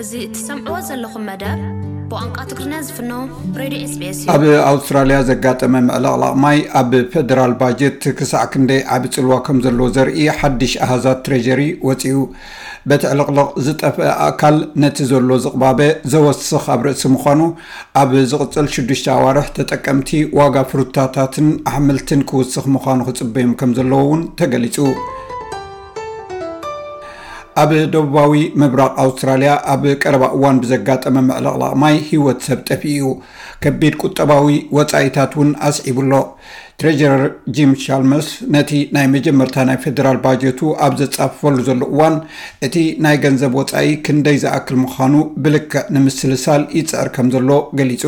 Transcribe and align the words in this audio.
እዚ 0.00 0.10
እትሰምዕዎ 0.28 0.78
ዘለኹም 0.88 1.22
መደ 1.28 1.42
ንቃ 2.24 2.40
ትሪና 2.48 2.74
ዝፍኖኣብ 2.86 4.42
ኣውስትራልያ 4.70 5.16
ዘጋጠመ 5.28 5.72
ምዕለቕላቕ 5.86 6.34
ማይ 6.42 6.58
ኣብ 6.80 6.90
ፌደራል 7.12 7.52
ባጀት 7.62 8.02
ክሳዕ 8.18 8.44
ክንደይ 8.52 8.80
ዓብ 8.96 9.04
ፅልዋ 9.14 9.38
ከም 9.46 9.58
ዘለዎ 9.64 9.86
ዘርኢ 9.96 10.26
ሓድሽ 10.40 10.72
ኣሃዛት 10.86 11.20
ትረጀሪ 11.26 11.62
ወፅኡ 11.88 12.14
በቲ 12.90 13.02
ዕልቕልቕ 13.12 13.46
ዝጠፍአ 13.68 14.12
ኣካል 14.28 14.58
ነቲ 14.84 14.96
ዘሎ 15.10 15.28
ዝቕባበ 15.46 15.80
ዘወስኽ 16.14 16.64
ኣብ 16.76 16.80
ርእሲ 16.88 17.04
ምኳኑ 17.16 17.40
ኣብ 18.02 18.12
ዝቕፅል 18.32 18.68
ሽዱሽ 18.76 19.04
ኣዋርሕ 19.18 19.48
ተጠቀምቲ 19.58 20.12
ዋጋ 20.40 20.56
ፍሩታታትን 20.72 21.48
ኣሕምልትን 21.72 22.22
ክውስኽ 22.30 22.66
ምኳኑ 22.78 22.98
ክፅበዮም 23.10 23.54
ከም 23.62 23.72
ዘለዎ 23.80 24.02
ውን 24.12 24.22
ተገሊፁ 24.40 24.78
ኣብ 27.60 27.70
ደቡባዊ 27.92 28.32
ምብራቕ 28.60 28.90
ኣውስትራልያ 29.02 29.52
ኣብ 29.72 29.82
ቀረባ 30.02 30.24
እዋን 30.36 30.56
ብዘጋጠመ 30.62 31.14
ምዕለቕላቕ 31.28 31.70
ማይ 31.82 31.94
ሂወት 32.08 32.40
ሰብ 32.46 32.58
ጠፊ 32.68 32.82
እዩ 32.94 33.06
ከቢድ 33.64 33.94
ቁጠባዊ 34.04 34.56
ወፃኢታት 34.76 35.32
እውን 35.36 35.50
ኣስዒቡሎ 35.68 36.12
ትሬጀረር 36.80 37.22
ጂም 37.58 37.72
ሻልመስ 37.84 38.26
ነቲ 38.56 38.70
ናይ 38.96 39.06
መጀመርታ 39.14 39.56
ናይ 39.70 39.78
ፌደራል 39.84 40.18
ባጀቱ 40.26 40.60
ኣብ 40.86 40.94
ዘፃፈፈሉ 41.00 41.58
ዘሎ 41.68 41.80
እዋን 41.94 42.16
እቲ 42.68 42.74
ናይ 43.06 43.16
ገንዘብ 43.24 43.54
ወፃኢ 43.60 43.88
ክንደይ 44.08 44.38
ዝኣክል 44.44 44.78
ምዃኑ 44.84 45.14
ብልክዕ 45.46 45.86
ንምስሊ 45.96 46.34
ሳል 46.44 46.64
ይፅዕር 46.80 47.10
ከም 47.16 47.30
ዘሎ 47.36 47.50
ገሊፁ 47.80 48.04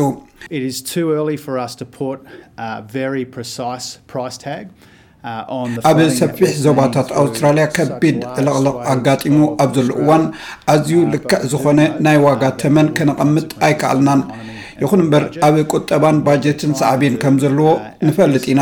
ኣብ 5.89 5.97
ሰፊሕ 6.19 6.51
ዞባታት 6.65 7.07
ኣውስትራልያ 7.21 7.65
ከቢድ 7.77 8.19
ዕለቕልቕ 8.39 8.75
ኣጋጢሙ 8.93 9.39
ኣብ 9.63 9.71
ዘሉ 9.77 9.89
እዋን 10.01 10.23
ኣዝዩ 10.73 10.99
ልክዕ 11.13 11.41
ዝኾነ 11.51 11.79
ናይ 12.05 12.17
ዋጋ 12.25 12.43
ተመን 12.61 12.87
ክነቐምጥ 12.97 13.47
ኣይከኣልናን 13.67 14.21
ይኹን 14.83 15.01
እምበር 15.03 15.23
ኣብ 15.47 15.55
ቁጠባን 15.73 16.17
ባጀትን 16.25 16.73
ሳዕብን 16.81 17.15
ከም 17.21 17.35
ዘለዎ 17.43 17.69
ንፈልጥ 18.07 18.43
ኢና 18.53 18.61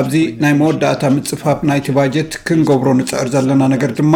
ኣብዚ 0.00 0.14
ናይ 0.42 0.52
መወዳእታ 0.60 1.02
ምፅፋፍ 1.16 1.58
ናይቲ 1.70 1.86
ባጀት 1.98 2.32
ክንገብሮ 2.46 2.88
ንፅዕር 3.00 3.28
ዘለና 3.34 3.62
ነገር 3.74 3.92
ድማ 4.00 4.14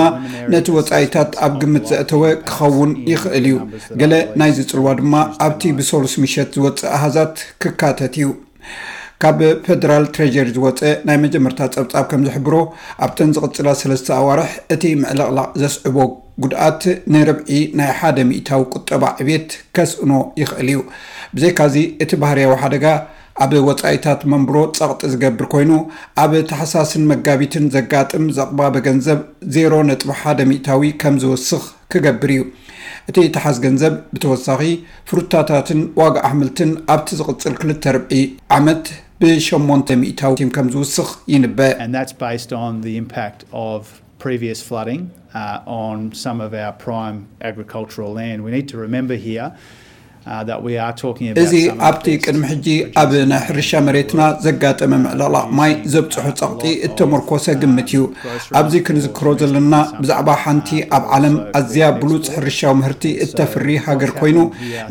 ነቲ 0.55 0.66
ወፃኢታት 0.78 1.30
ኣብ 1.46 1.55
ግምት 1.64 1.84
ዘእተወ 1.92 2.22
ክኸውን 2.48 2.94
ይኽእል 3.12 3.46
እዩ 3.50 3.58
ገለ 4.02 4.14
ናይዚ 4.42 4.58
ፅልዋ 4.72 4.94
ድማ 5.02 5.14
ኣብቲ 5.48 5.62
ብሰሉስ 5.80 6.16
ምሸት 6.24 6.50
ዝወፅእ 6.58 6.90
ኣህዛት 6.98 7.36
ክካተት 7.64 8.16
እዩ 8.22 8.28
ካብ 9.22 9.40
ፌደራል 9.66 10.04
ትረጀሪ 10.14 10.48
ዝወፀእ 10.54 10.94
ናይ 11.08 11.16
መጀመርታት 11.24 11.72
ፀብጻብ 11.76 12.04
ከም 12.10 12.22
ዘሕብሮ 12.28 12.54
ኣብተን 13.04 13.30
ዝቕፅላ 13.36 13.68
ሰለስተ 13.80 14.08
ኣዋርሕ 14.20 14.50
እቲ 14.74 14.82
ምዕልቕላቅ 15.02 15.48
ዘስዕቦ 15.62 15.96
ጉድኣት 16.44 16.82
ንርብዒ 17.14 17.48
ናይ 17.80 17.90
ሓደ 17.98 18.16
ሚእታዊ 18.30 18.62
ቁጠባ 18.74 19.04
ዕቤት 19.24 19.50
ከስእኖ 19.78 20.10
ይኽእል 20.40 20.68
እዩ 20.72 20.80
ብዘካዚ 21.36 21.76
እቲ 22.06 22.12
ባህርያዊ 22.24 22.56
ሓደጋ 22.62 22.86
ኣብ 23.44 23.52
ወፃኢታት 23.68 24.20
መንብሮ 24.32 24.56
ጸቕጢ 24.78 25.00
ዝገብር 25.12 25.46
ኮይኑ 25.54 25.70
ኣብ 26.24 26.32
ተሓሳስን 26.50 27.04
መጋቢትን 27.12 27.64
ዘጋጥም 27.76 28.26
ዘቕባበ 28.36 28.74
ገንዘብ 28.88 29.22
ዜሮ 29.56 29.72
ነጥ 29.88 30.02
ሓደ 30.22 30.38
ሚእታዊ 30.50 30.90
ከም 31.02 31.16
ዝውስኽ 31.24 31.64
ክገብር 31.92 32.30
እዩ 32.36 32.42
እቲ 33.10 33.16
ተሓዝ 33.34 33.56
ገንዘብ 33.66 33.94
ብተወሳኺ 34.14 34.60
ፍሩታታትን 35.10 35.80
ዋግ 36.00 36.14
ኣሕምልትን 36.28 36.70
ኣብቲ 36.94 37.08
ዝቕፅል 37.20 37.54
20 37.66 38.22
ዓመት 38.58 38.84
ብ800ታዊቲም 39.22 40.50
ከም 40.56 40.66
ዝውስኽ 40.77 41.10
ይንበአ 41.32 41.70
ኢት 41.94 42.14
vስ 42.22 43.86
ፍዲ 44.24 44.52
ሰ 44.60 44.74
ግ 49.20 49.52
Uh, 50.33 50.56
እዚ 51.42 51.55
ኣብቲ 51.86 52.05
ቅድሚ 52.25 52.40
ሕጂ 52.51 52.67
ኣብ 53.01 53.11
ናይ 53.30 53.40
ሕርሻ 53.48 53.70
መሬትና 53.86 54.20
ዘጋጠመ 54.45 54.90
ምዕለቃቕ 55.02 55.45
ማይ 55.58 55.73
ዘብፅሑ 55.95 56.24
ፀቕጢ 56.39 56.62
እተመርኮሰ 56.86 57.45
ግምት 57.62 57.90
እዩ 57.95 58.01
ኣብዚ 58.61 58.74
ክንዝክሮ 58.86 59.27
ዘለና 59.42 59.74
ብዛዕባ 60.02 60.29
ሓንቲ 60.42 60.70
ኣብ 60.98 61.05
ዓለም 61.17 61.36
ኣዝያ 61.61 61.89
ብሉፅ 62.01 62.24
ሕርሻዊ 62.36 62.73
ምህርቲ 62.80 63.05
እተፍሪ 63.27 63.67
ሃገር 63.89 64.13
ኮይኑ 64.20 64.39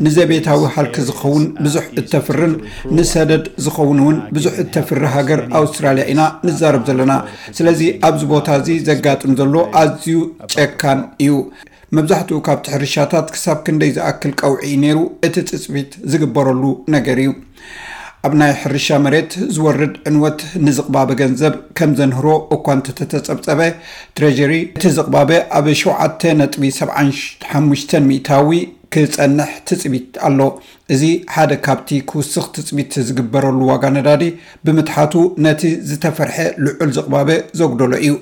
ንዘ 0.06 0.16
ቤታዊ 0.30 0.62
ሃልኪ 0.76 0.96
ዝኸውን 1.10 1.44
ብዙሕ 1.64 1.84
እተፍርን 2.02 2.54
ንሰደድ 2.98 3.44
ዝኸውን 3.66 4.00
እውን 4.04 4.16
ብዙሕ 4.38 4.54
እተፍሪ 4.66 5.02
ሃገር 5.16 5.42
ኣውስትራልያ 5.62 6.06
ኢና 6.14 6.22
ንዛረብ 6.50 6.84
ዘለና 6.90 7.12
ስለዚ 7.58 7.82
ኣብዚ 8.10 8.22
ቦታ 8.36 8.46
እዚ 8.62 8.70
ዘጋጥም 8.90 9.34
ዘሎ 9.42 9.54
ኣዝዩ 9.82 10.18
ጨካን 10.54 11.02
እዩ 11.26 11.32
መብዛሕትኡ 11.96 12.36
ካብቲ 12.46 12.64
ሕርሻታት 12.74 13.26
ክሳብ 13.34 13.58
ክንደይ 13.66 13.90
ዝኣክል 13.96 14.32
ቀውዒ 14.40 14.62
ነይሩ 14.84 14.98
እቲ 15.26 15.36
ፅፅቢት 15.50 15.90
ዝግበረሉ 16.12 16.62
ነገር 16.96 17.16
እዩ 17.24 17.30
ኣብ 18.26 18.32
ናይ 18.40 18.52
ሕርሻ 18.60 18.88
መሬት 19.04 19.30
ዝወርድ 19.54 19.94
ዕንወት 20.08 20.38
ንዝቕባበ 20.66 21.08
ገንዘብ 21.22 21.54
ከም 21.78 21.90
ዘንህሮ 21.98 22.26
እኳ 22.56 22.64
እንተ 22.76 22.86
ተተፀብፀበ 23.00 23.60
ትሬጀሪ 24.18 24.52
እቲ 24.76 24.84
ዝቕባበ 24.98 25.30
ኣብ 25.58 25.66
7.75 25.82 27.98
ሚታዊ 28.10 28.48
ክፀንሕ 28.94 29.50
ትፅቢት 29.68 30.16
ኣሎ 30.26 30.40
እዚ 30.94 31.02
ሓደ 31.34 31.52
ካብቲ 31.66 31.88
ክውስኽ 32.10 32.44
ትፅቢት 32.56 32.92
ዝግበረሉ 33.06 33.58
ዋጋ 33.70 33.82
ነዳዲ 33.94 34.22
ብምትሓቱ 34.66 35.14
ነቲ 35.46 35.62
ዝተፈርሐ 35.88 36.36
ልዑል 36.64 36.90
ዘቕባበ 36.96 37.28
ዘጉደሎ 37.60 37.92
እዩ 38.04 38.14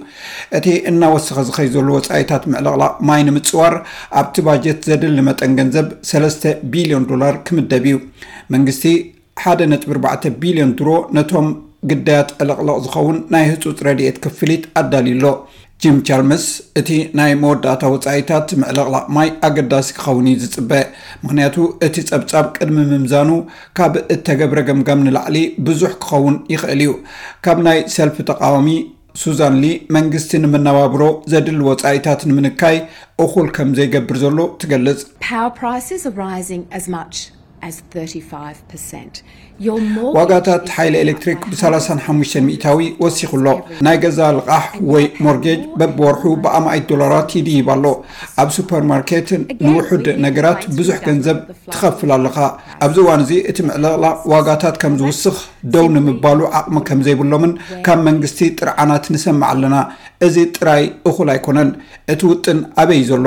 እቲ 0.58 0.68
እናወሰኪ 0.90 1.42
ዝኸይ 1.48 1.68
ዘሉ 1.74 1.88
ወፃኢታት 1.98 2.44
ምዕልቕላ 2.52 2.86
ማይ 3.10 3.22
ንምፅዋር 3.28 3.76
ኣብቲ 4.20 4.36
ባጀት 4.46 4.80
ዘድልሊ 4.90 5.20
መጠን 5.28 5.52
ገንዘብ 5.60 5.88
3 6.12 6.46
ቢልዮን 6.74 7.06
ዶላር 7.10 7.36
ክምደብ 7.48 7.86
እዩ 7.90 7.98
መንግስቲ 8.56 8.86
ሓደ 9.44 9.60
ጥ4 9.82 10.32
ቢልዮን 10.44 10.72
ድሮ 10.80 10.88
ነቶም 11.18 11.46
ግዳያት 11.90 12.28
ዕለቕለቕ 12.42 12.76
ዝኸውን 12.86 13.16
ናይ 13.34 13.44
ህፁፅ 13.52 13.78
ረድኤት 13.86 14.16
ክፍሊት 14.24 14.64
ኣዳልዩሎ 14.80 15.24
ጂም 15.84 15.96
ቻርምስ 16.08 16.44
እቲ 16.80 16.88
ናይ 17.18 17.32
መወዳእታ 17.42 17.84
ወጻኢታት 17.92 18.48
ምዕልቕላቕማይ 18.60 19.28
ኣገዳሲ 19.46 19.88
ክኸውን 19.96 20.26
ዝፅበአ 20.42 20.82
ምክንያቱ 21.22 21.56
እቲ 21.86 21.96
ጸብጻብ 22.10 22.44
ቅድሚ 22.58 22.76
ምምዛኑ 22.90 23.30
ካብ 23.80 23.94
እተገብረ 24.14 24.58
ገምጋም 24.68 25.02
ንላዕሊ 25.06 25.38
ብዙሕ 25.68 25.90
ክኸውን 26.04 26.36
ይኽእል 26.54 26.82
እዩ 26.86 26.92
ካብ 27.46 27.58
ናይ 27.66 27.80
ሰልፊ 27.96 28.18
ተቃዋሚ 28.30 28.68
ሱዛን 29.24 29.56
ሊ 29.64 29.72
መንግስቲ 29.98 30.32
ንምነባብሮ 30.46 31.02
ዘድል 31.34 31.60
ወጻኢታት 31.70 32.22
ንምንካይ 32.30 32.78
እኹል 33.26 33.48
ከምዘይገብር 33.58 34.18
ዘሎ 34.24 34.38
ትገልጽ 34.62 35.00
ዋጋታት 40.16 40.64
ሓይሊ 40.76 40.94
ኤሌክትሪክ 41.04 41.40
ብ35 41.50 42.32
ሚታዊ 42.46 42.84
ወሲኽሎ 43.02 43.46
ናይ 43.86 43.96
ገዛ 44.04 44.18
ልቓሕ 44.36 44.64
ወይ 44.92 45.04
ሞርጌጅ 45.24 45.60
በብወርሑ 45.80 46.24
ብኣማይት 46.44 46.84
ዶላራት 46.90 47.30
ይድይባ 47.38 47.68
ኣሎ 47.76 47.84
ኣብ 48.44 48.48
ሱፐርማርኬት 48.56 49.28
ንውሑድ 49.66 50.06
ነገራት 50.26 50.64
ብዙሕ 50.78 50.96
ገንዘብ 51.06 51.38
ትኸፍል 51.74 52.12
ኣለካ 52.16 52.38
ኣብዚ 52.86 52.98
እዋን 53.04 53.22
እዚ 53.26 53.32
እቲ 53.52 53.58
ምዕላላ 53.68 54.04
ዋጋታት 54.34 54.78
ከም 54.84 54.96
ዝውስኽ 55.04 55.36
ደው 55.76 55.86
ንምባሉ 55.98 56.40
ዓቕሚ 56.62 56.76
ከም 56.90 57.02
ዘይብሎምን 57.08 57.54
ካብ 57.88 58.02
መንግስቲ 58.10 58.40
ጥርዓናት 58.58 59.06
ንሰማዕ 59.16 59.48
ኣለና 59.54 59.76
እዚ 60.28 60.36
ጥራይ 60.58 60.84
እኹል 61.12 61.30
ኣይኮነን 61.36 61.70
እቲ 62.14 62.20
ውጥን 62.32 62.60
ኣበይ 62.82 63.02
ዘሎ 63.12 63.24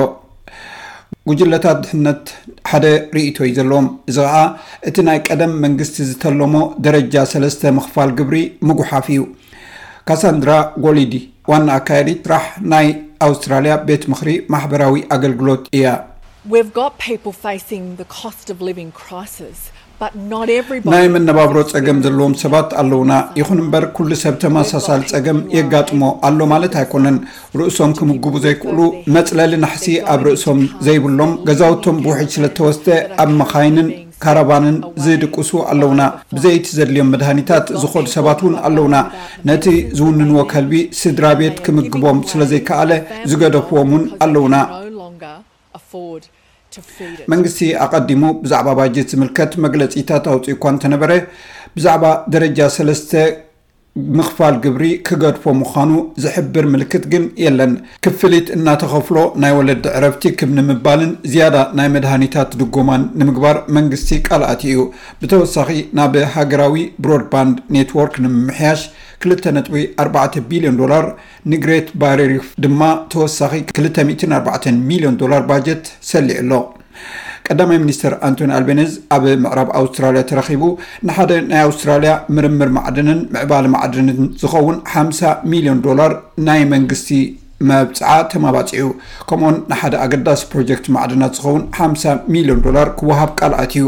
ጉጅለታት 1.29 1.77
ድሕነት 1.83 2.23
ሓደ 2.71 2.85
ርእቶ 3.16 3.38
እዩ 3.45 3.53
ዘለዎም 3.57 3.88
እዚ 4.09 4.17
ከዓ 4.25 4.33
እቲ 4.89 4.97
ናይ 5.07 5.19
ቀደም 5.27 5.53
መንግስቲ 5.66 5.97
ዝተለሞ 6.09 6.53
ደረጃ 6.85 7.16
ሰለስተ 7.33 7.61
ምኽፋል 7.77 8.09
ግብሪ 8.19 8.38
ምጉሓፍ 8.69 9.07
እዩ 9.13 9.21
ካሳንድራ 10.09 10.51
ጎሊዲ 10.85 11.13
ዋና 11.51 11.67
ኣካዲት 11.79 12.19
ስራሕ 12.25 12.45
ናይ 12.73 12.88
ኣውስትራልያ 13.27 13.73
ቤት 13.88 14.03
ምክሪ 14.13 14.30
ማሕበራዊ 14.53 14.94
ኣገልግሎት 15.15 15.63
እያ 15.77 15.95
ናይ 20.94 21.06
መነባብሮ 21.13 21.57
ፀገም 21.71 21.97
ዘለዎም 22.06 22.33
ሰባት 22.42 22.69
ኣለውና 22.81 23.13
ይኹን 23.39 23.59
እምበር 23.63 23.83
ኩሉ 23.97 24.09
ሰብ 24.24 24.36
ተመሳሳሊ 24.44 25.01
ፀገም 25.12 25.39
የጋጥሞ 25.57 26.01
ኣሎ 26.27 26.39
ማለት 26.53 26.74
ኣይኮነን 26.81 27.18
ርእሶም 27.59 27.92
ክምግቡ 28.00 28.33
ዘይክእሉ 28.45 28.80
መፅለሊ 29.15 29.53
ናሕሲ 29.63 29.88
ኣብ 30.13 30.21
ርእሶም 30.27 30.59
ዘይብሎም 30.88 31.31
ገዛውቶም 31.47 32.00
ብውሒድ 32.06 32.30
ስለ 32.36 32.45
ዝተወስተ 32.51 32.88
ኣብ 33.24 33.31
መኻይንን 33.42 33.88
ካረባንን 34.24 34.77
ዝድቅሱ 35.06 35.51
ኣለውና 35.71 36.01
ብዘይቲ 36.36 36.68
ዘድልዮም 36.77 37.09
መድኒታት 37.15 37.65
ዝኸዱ 37.81 38.06
ሰባት 38.18 38.39
ውን 38.47 38.56
ኣለውና 38.69 38.95
ነቲ 39.50 39.65
ዝውንንዎ 40.00 40.38
ከልቢ 40.53 40.75
ስድራ 41.01 41.25
ቤት 41.42 41.57
ክምግቦም 41.68 42.19
ስለዘይከኣለ 42.33 42.92
ዝገደፍዎም 43.31 43.92
ውን 43.95 44.06
ኣለውና 44.27 44.56
መንግስቲ 47.33 47.60
ኣቐዲሙ 47.86 48.24
ብዛዕባ 48.44 48.68
ባጀት 48.80 49.10
ዝምልከት 49.13 49.51
መግለጺታት 49.66 50.25
ኣውፅኡ 50.33 50.50
እኳ 50.56 50.63
እንተነበረ 50.75 51.12
ብዛዕባ 51.77 52.04
ደረጃ 52.33 52.60
3ስተ 52.77 53.12
ምኽፋል 54.15 54.56
ግብሪ 54.63 54.86
ክገድፎ 55.07 55.44
ምዃኑ 55.59 55.92
ዝሕብር 56.24 56.65
ምልክት 56.74 57.03
ግን 57.12 57.24
የለን 57.44 57.74
ክፍሊት 58.06 58.47
እናተኸፍሎ 58.56 59.18
ናይ 59.44 59.53
ወለዲ 59.57 59.86
ዕረብቲ 60.00 60.24
ክብኒ 60.39 60.57
ምባልን 60.69 61.13
ዝያዳ 61.31 61.56
ናይ 61.80 61.88
መድሃኒታት 61.95 62.50
ድጎማን 62.62 63.03
ንምግባር 63.21 63.59
መንግስቲ 63.77 64.12
ቃልኣት 64.27 64.63
እዩ 64.71 64.81
ብተወሳኺ 65.24 65.69
ናብ 66.00 66.13
ሃገራዊ 66.36 66.75
ብሮድባንድ 67.03 67.57
ኔትዎርክ 67.77 68.15
ንምምሕያሽ 68.25 68.83
2ጥ4 69.31 70.44
ቢልዮን 70.51 70.80
ዶላር 70.81 71.06
ንግሬት 71.53 71.88
ባሬሪፍ 72.03 72.47
ድማ 72.65 72.81
ተወሳኺ 73.13 73.53
24 73.83 74.71
ሚሊዮን 74.92 75.18
ዶር 75.24 75.36
ባጀት 75.51 75.86
ሰሊዑ 76.12 76.42
ሎ 76.51 76.63
ቀዳማይ 77.50 77.77
ሚኒስትር 77.83 78.12
ኣንቶኒ 78.27 78.51
ኣልቤነዝ 78.57 78.92
ኣብ 79.15 79.24
ምዕራብ 79.44 79.69
ኣውስትራልያ 79.80 80.21
ተረኺቡ 80.30 80.63
ንሓደ 81.07 81.31
ናይ 81.50 81.59
ኣውስትራልያ 81.68 82.12
ምርምር 82.36 82.69
ማዕድንን 82.77 83.19
ምዕባል 83.33 83.65
ማዕድንን 83.74 84.19
ዝኸውን 84.42 84.77
ሓ0 84.92 85.21
ሚልዮን 85.51 85.81
ዶላር 85.88 86.13
ናይ 86.47 86.62
መንግስቲ 86.75 87.12
መብፅዓ 87.71 88.13
ተመባፂኡ 88.31 88.88
ከምኦን 89.30 89.57
ንሓደ 89.71 89.94
ኣገዳሲ 90.06 90.42
ፕሮጀክት 90.53 90.88
ማዕድናት 90.95 91.36
ዝኸውን 91.39 91.62
ሓ0 91.77 92.15
ሚሊዮን 92.36 92.63
ዶላር 92.65 92.89
ክወሃብ 93.00 93.31
ቃልኣት 93.42 93.74
እዩ 93.77 93.86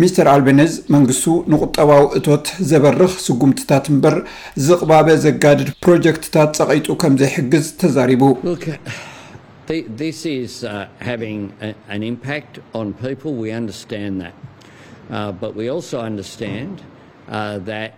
ሚስተር 0.00 0.26
ኣልቤነዝ 0.36 0.72
መንግስቱ 0.94 1.26
ንቁጠባዊ 1.52 2.02
እቶት 2.20 2.46
ዘበርኽ 2.70 3.12
ስጉምትታት 3.26 3.84
እምበር 3.94 4.16
ዝቕባበ 4.68 5.06
ዘጋድድ 5.24 5.68
ፕሮጀክትታት 5.84 6.56
ፀቐጡ 6.60 6.86
ከምዘይሕግዝ 7.02 7.66
ተዛሪቡ 7.82 8.22
this 9.66 10.24
is 10.26 10.62
uh, 10.64 10.88
having 11.00 11.52
an 11.88 12.02
impact 12.04 12.60
on 12.72 12.94
people 12.94 13.34
we 13.34 13.50
understand 13.50 14.20
that 14.20 14.34
uh, 15.10 15.32
but 15.32 15.54
we 15.56 15.68
also 15.68 16.00
understand 16.00 16.80
uh, 17.28 17.58
that 17.58 17.96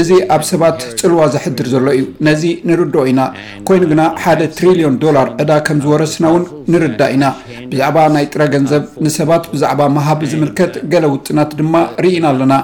እዚ 0.00 0.10
ኣብ 0.34 0.42
ሰባት 0.48 0.78
ፅልዋ 1.00 1.20
ዘሕድር 1.34 1.66
ዘሎ 1.74 1.86
እዩ 1.96 2.02
ነዚ 2.26 2.42
ንርድኦ 2.68 3.02
ኢና 3.10 3.20
ኮይኑ 3.68 3.82
ግና 3.92 4.02
ሓደ 4.22 4.40
ትሪልዮን 4.56 4.96
ዶላር 5.04 5.28
ዕዳ 5.42 5.52
ከም 5.66 5.78
ዝወረስና 5.84 6.24
ውን 6.34 6.42
ንርዳ 6.72 7.00
ኢና 7.14 7.24
ብዛዕባ 7.70 7.96
ናይ 8.14 8.26
ጥረ 8.32 8.42
ገንዘብ 8.54 8.82
ንሰባት 9.04 9.44
ብዛዕባ 9.52 9.80
መሃብ 9.96 10.20
ዝምልከት 10.32 10.74
ገለ 10.94 11.04
ውጥናት 11.14 11.52
ድማ 11.60 11.74
ርኢና 12.04 12.24
ኣለና 12.32 12.54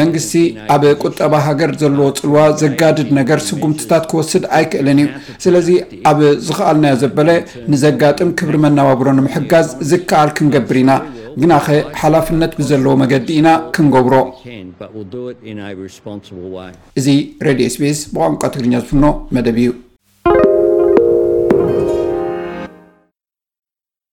መንግስቲ 0.00 0.34
ኣብ 0.74 0.84
ቁጠባ 1.04 1.32
ሃገር 1.46 1.72
ዘለዎ 1.82 2.08
ፅልዋ 2.20 2.38
ዘጋድድ 2.62 3.10
ነገር 3.20 3.42
ስጉምትታት 3.48 4.06
ክወስድ 4.12 4.46
ኣይክእልን 4.58 5.00
እዩ 5.06 5.08
ስለዚ 5.46 5.68
ኣብ 6.10 6.20
ዝኽኣልናዮ 6.46 6.96
ዘበለ 7.02 7.28
ንዘጋጥም 7.74 8.30
ክብሪ 8.40 8.56
መነባብሮ 8.66 9.08
ንምሕጋዝ 9.18 9.68
ዝከኣል 9.90 10.32
ክንገብር 10.38 10.78
ኢና 10.84 10.92
ግናኸ 11.40 11.66
ሓላፍነት 12.00 12.52
ዘለዎ 12.70 12.92
መገዲ 13.02 13.28
ኢና 13.40 13.48
ክንገብሮ 13.76 14.14
እዚ 17.00 17.06
ሬድዮ 17.48 17.68
ስፔስ 17.76 18.00
ብቋንቋ 18.14 18.42
ትግርኛ 18.54 18.74
ዝፍኖ 18.84 19.04
መደብ 19.36 19.58
እዩ 19.64 19.70